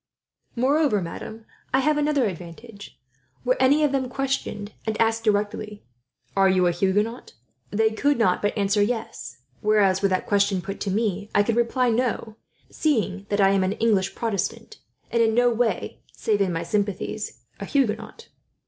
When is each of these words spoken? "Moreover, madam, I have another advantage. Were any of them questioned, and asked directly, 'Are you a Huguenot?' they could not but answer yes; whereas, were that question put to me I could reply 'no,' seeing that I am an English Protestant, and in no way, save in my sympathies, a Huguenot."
"Moreover, 0.55 0.99
madam, 0.99 1.45
I 1.75 1.81
have 1.81 1.95
another 1.95 2.25
advantage. 2.25 2.99
Were 3.45 3.55
any 3.59 3.83
of 3.83 3.91
them 3.91 4.09
questioned, 4.09 4.71
and 4.87 4.99
asked 4.99 5.23
directly, 5.23 5.83
'Are 6.35 6.49
you 6.49 6.65
a 6.65 6.71
Huguenot?' 6.71 7.33
they 7.69 7.91
could 7.91 8.17
not 8.17 8.41
but 8.41 8.57
answer 8.57 8.81
yes; 8.81 9.37
whereas, 9.59 10.01
were 10.01 10.07
that 10.09 10.25
question 10.25 10.59
put 10.59 10.79
to 10.79 10.89
me 10.89 11.29
I 11.35 11.43
could 11.43 11.55
reply 11.55 11.91
'no,' 11.91 12.35
seeing 12.71 13.27
that 13.29 13.39
I 13.41 13.51
am 13.51 13.63
an 13.63 13.73
English 13.73 14.15
Protestant, 14.15 14.79
and 15.11 15.21
in 15.21 15.35
no 15.35 15.51
way, 15.51 16.01
save 16.13 16.41
in 16.41 16.51
my 16.51 16.63
sympathies, 16.63 17.41
a 17.59 17.65
Huguenot." 17.65 18.29